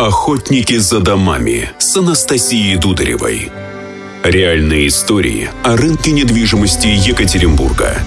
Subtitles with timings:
[0.00, 3.52] «Охотники за домами» с Анастасией Дударевой.
[4.24, 7.98] Реальные истории о рынке недвижимости Екатеринбурга.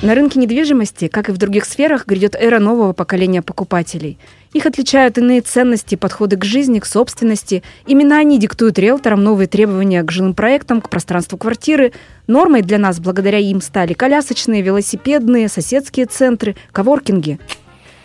[0.00, 4.16] На рынке недвижимости, как и в других сферах, грядет эра нового поколения покупателей.
[4.54, 7.62] Их отличают иные ценности, подходы к жизни, к собственности.
[7.86, 11.92] Именно они диктуют риэлторам новые требования к жилым проектам, к пространству квартиры.
[12.28, 17.38] Нормой для нас благодаря им стали колясочные, велосипедные, соседские центры, коворкинги–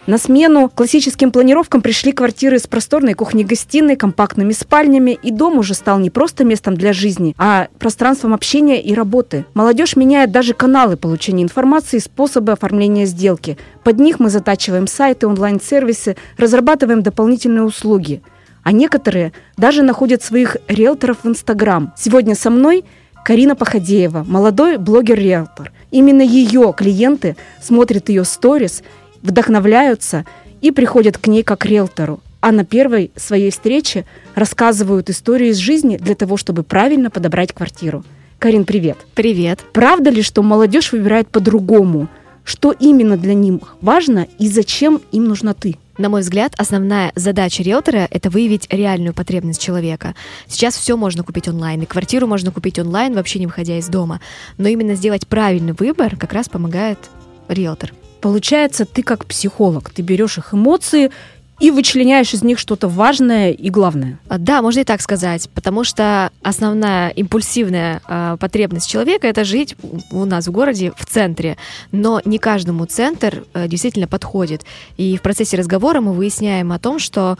[0.07, 5.97] на смену классическим планировкам пришли квартиры с просторной кухней-гостиной, компактными спальнями, и дом уже стал
[5.97, 9.45] не просто местом для жизни, а пространством общения и работы.
[9.55, 13.57] Молодежь меняет даже каналы получения информации и способы оформления сделки.
[13.83, 18.21] Под них мы затачиваем сайты, онлайн-сервисы, разрабатываем дополнительные услуги.
[18.61, 21.93] А некоторые даже находят своих риэлторов в Инстаграм.
[21.97, 22.85] Сегодня со мной
[23.23, 25.71] Карина Походеева, молодой блогер-риэлтор.
[25.89, 28.83] Именно ее клиенты смотрят ее сторис
[29.25, 30.25] вдохновляются
[30.61, 32.21] и приходят к ней как к риэлтору.
[32.39, 38.03] А на первой своей встрече рассказывают истории из жизни для того, чтобы правильно подобрать квартиру.
[38.39, 38.97] Карин, привет.
[39.15, 39.61] Привет.
[39.73, 42.07] Правда ли, что молодежь выбирает по-другому?
[42.43, 45.77] Что именно для них важно и зачем им нужна ты?
[45.97, 50.13] На мой взгляд, основная задача риэлтора– это выявить реальную потребность человека.
[50.45, 54.19] Сейчас все можно купить онлайн, и квартиру можно купить онлайн, вообще не выходя из дома.
[54.57, 56.99] Но именно сделать правильный выбор как раз помогает
[57.47, 57.93] риэлтор.
[58.25, 61.11] Получается, ты как психолог, ты берешь их эмоции
[61.59, 64.17] и вычленяешь из них что-то важное и главное.
[64.27, 69.75] А, да, можно и так сказать, потому что основная импульсивная э, потребность человека это жить
[70.09, 71.55] у нас в городе в центре,
[71.91, 74.63] но не каждому центр э, действительно подходит.
[74.97, 77.37] И в процессе разговора мы выясняем о том, что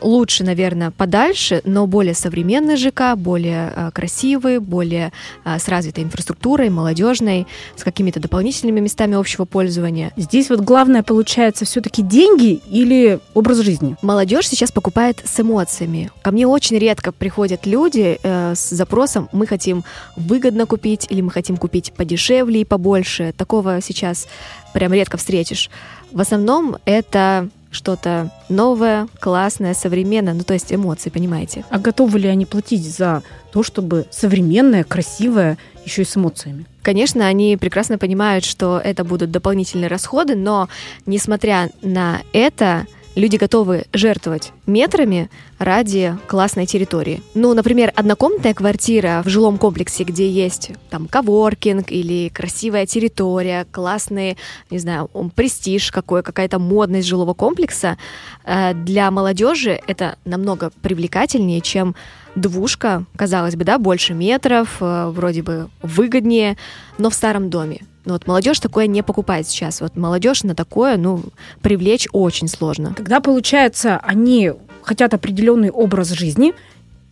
[0.00, 5.12] лучше, наверное, подальше, но более современный ЖК, более э, красивый, более
[5.44, 7.46] э, с развитой инфраструктурой, молодежной,
[7.76, 10.12] с какими-то дополнительными местами общего пользования.
[10.16, 13.96] Здесь вот главное получается все-таки деньги или образ жизни?
[14.02, 16.10] Молодежь сейчас покупает с эмоциями.
[16.22, 19.84] Ко мне очень редко приходят люди э, с запросом «мы хотим
[20.16, 23.32] выгодно купить» или «мы хотим купить подешевле и побольше».
[23.36, 24.28] Такого сейчас
[24.72, 25.70] прям редко встретишь.
[26.12, 31.64] В основном это что-то новое, классное, современное, ну то есть эмоции, понимаете?
[31.70, 36.66] А готовы ли они платить за то, чтобы современное, красивое, еще и с эмоциями?
[36.82, 40.68] Конечно, они прекрасно понимают, что это будут дополнительные расходы, но
[41.06, 42.86] несмотря на это,
[43.18, 47.20] люди готовы жертвовать метрами ради классной территории.
[47.34, 54.38] Ну, например, однокомнатная квартира в жилом комплексе, где есть там коворкинг или красивая территория, классный,
[54.70, 57.98] не знаю, престиж какой, какая-то модность жилого комплекса,
[58.44, 61.96] э, для молодежи это намного привлекательнее, чем
[62.36, 66.56] двушка, казалось бы, да, больше метров, э, вроде бы выгоднее,
[66.98, 67.80] но в старом доме.
[68.08, 69.82] Но вот молодежь такое не покупает сейчас.
[69.82, 71.24] Вот молодежь на такое, ну,
[71.60, 72.94] привлечь очень сложно.
[72.96, 76.54] Тогда, получается, они хотят определенный образ жизни,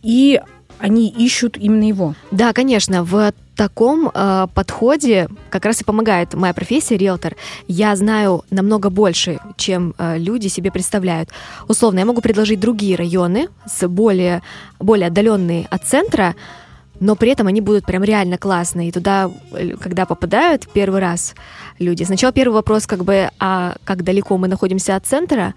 [0.01, 0.41] и
[0.79, 2.15] они ищут именно его.
[2.31, 7.35] Да, конечно, в таком э, подходе как раз и помогает моя профессия риэлтор.
[7.67, 11.29] Я знаю намного больше, чем э, люди себе представляют.
[11.67, 14.41] Условно, я могу предложить другие районы с более,
[14.79, 16.33] более отдаленные от центра,
[16.99, 18.89] но при этом они будут прям реально классные.
[18.89, 21.35] И туда, э, когда попадают первый раз
[21.79, 25.53] люди, сначала первый вопрос как бы, а как далеко мы находимся от центра,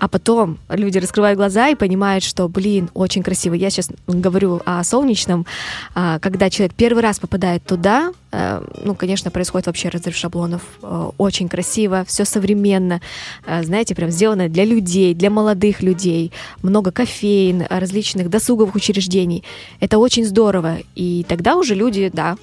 [0.00, 3.54] а потом люди раскрывают глаза и понимают, что, блин, очень красиво.
[3.54, 5.46] Я сейчас говорю о солнечном.
[5.94, 10.62] А, когда человек первый раз попадает туда, э, ну, конечно, происходит вообще разрыв шаблонов.
[10.82, 13.00] Э, очень красиво, все современно.
[13.46, 16.32] Э, знаете, прям сделано для людей, для молодых людей.
[16.62, 19.44] Много кофеин, различных досуговых учреждений.
[19.80, 20.78] Это очень здорово.
[20.94, 22.36] И тогда уже люди, да,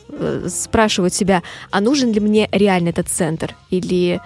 [0.48, 3.56] спрашивают себя, а нужен ли мне реально этот центр?
[3.70, 4.20] Или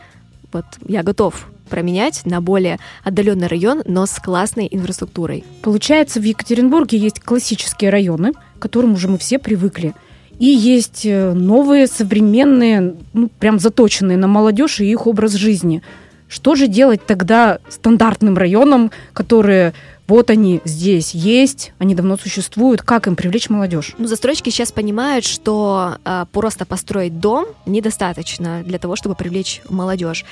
[0.51, 5.43] вот я готов променять на более отдаленный район, но с классной инфраструктурой.
[5.61, 9.93] Получается, в Екатеринбурге есть классические районы, к которым уже мы все привыкли.
[10.39, 15.81] И есть э, новые, современные, ну, прям заточенные на молодежь и их образ жизни.
[16.29, 19.73] Что же делать тогда стандартным районам, которые
[20.07, 23.93] вот они здесь есть, они давно существуют, как им привлечь молодежь?
[23.97, 30.23] Ну, застройщики сейчас понимают, что э, просто построить дом недостаточно для того, чтобы привлечь молодежь.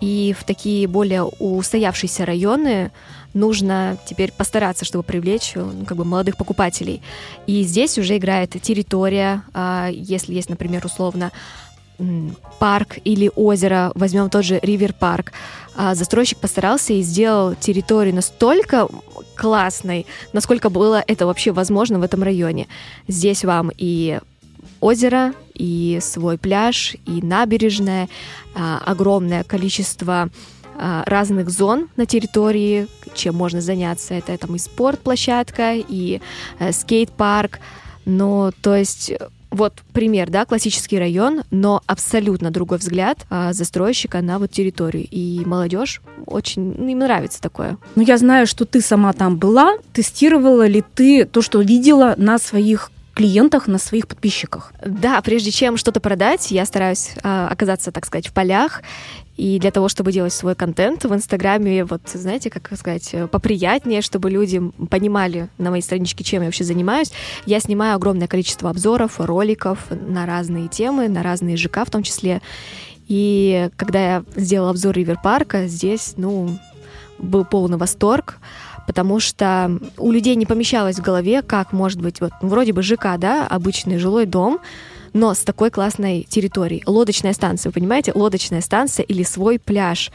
[0.00, 2.92] И в такие более устоявшиеся районы
[3.34, 7.02] нужно теперь постараться, чтобы привлечь ну, как бы молодых покупателей.
[7.46, 11.32] И здесь уже играет территория, э, если есть, например, условно
[12.58, 15.32] парк или озеро, возьмем тот же Ривер Парк,
[15.74, 18.88] а, застройщик постарался и сделал территорию настолько
[19.34, 22.66] классной, насколько было это вообще возможно в этом районе.
[23.08, 24.20] Здесь вам и
[24.80, 28.08] озеро, и свой пляж, и набережная,
[28.54, 30.30] а, огромное количество
[30.78, 34.14] а, разных зон на территории, чем можно заняться.
[34.14, 36.20] Это там и спортплощадка, и
[36.58, 37.60] э, скейт-парк.
[38.04, 39.12] Но, то есть,
[39.56, 45.06] вот пример, да, классический район, но абсолютно другой взгляд а, застройщика на вот территорию.
[45.10, 47.78] И молодежь очень, ну, им нравится такое.
[47.94, 49.76] Ну, я знаю, что ты сама там была.
[49.92, 54.72] Тестировала ли ты то, что видела на своих клиентах, на своих подписчиках.
[54.84, 58.82] Да, прежде чем что-то продать, я стараюсь э, оказаться, так сказать, в полях.
[59.36, 64.30] И для того, чтобы делать свой контент в Инстаграме, вот, знаете, как сказать, поприятнее, чтобы
[64.30, 64.60] люди
[64.90, 67.12] понимали на моей страничке, чем я вообще занимаюсь,
[67.44, 72.40] я снимаю огромное количество обзоров, роликов на разные темы, на разные ЖК в том числе.
[73.08, 76.58] И когда я сделала обзор Ривер Парка, здесь, ну,
[77.18, 78.38] был полный восторг
[78.86, 83.16] потому что у людей не помещалось в голове, как может быть, вот вроде бы ЖК,
[83.18, 84.60] да, обычный жилой дом,
[85.16, 86.82] но с такой классной территорией.
[86.86, 88.12] Лодочная станция, вы понимаете?
[88.14, 90.12] Лодочная станция или свой пляж,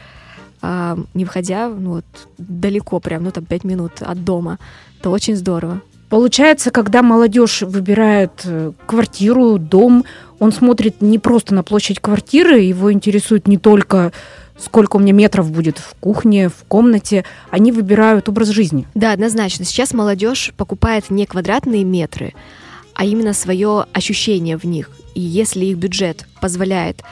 [0.62, 2.04] а, не выходя ну, вот,
[2.38, 4.58] далеко, прям, ну там 5 минут от дома.
[5.00, 5.80] Это очень здорово.
[6.08, 10.04] Получается, когда молодежь выбирает э, квартиру, дом,
[10.38, 14.12] он смотрит не просто на площадь квартиры, его интересует не только
[14.58, 18.86] сколько у меня метров будет в кухне, в комнате, они выбирают образ жизни.
[18.94, 19.64] Да, однозначно.
[19.64, 22.34] Сейчас молодежь покупает не квадратные метры,
[23.02, 24.88] а именно свое ощущение в них.
[25.16, 27.02] И если их бюджет позволяет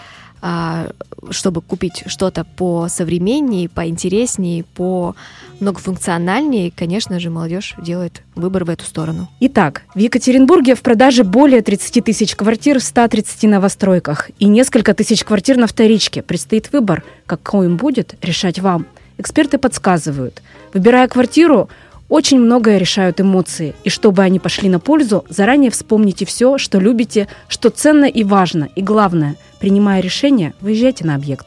[0.41, 0.91] а,
[1.31, 5.17] чтобы купить что-то по современнее, поинтереснее, по
[5.59, 9.29] многофункциональнее, конечно же, молодежь делает выбор в эту сторону.
[9.41, 15.25] Итак, в Екатеринбурге в продаже более 30 тысяч квартир в 130 новостройках и несколько тысяч
[15.25, 16.23] квартир на вторичке.
[16.23, 17.03] Предстоит выбор.
[17.27, 18.87] Какой им будет, решать вам.
[19.19, 20.41] Эксперты подсказывают.
[20.73, 21.69] Выбирая квартиру,
[22.11, 27.29] очень многое решают эмоции, и чтобы они пошли на пользу, заранее вспомните все, что любите,
[27.49, 31.47] что ценно и важно, и главное, принимая решение, выезжайте на объект.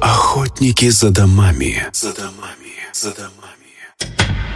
[0.00, 1.86] Охотники за домами.
[1.92, 2.74] За домами.
[2.92, 4.51] За домами.